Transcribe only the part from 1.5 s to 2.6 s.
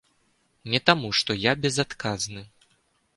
безадказны.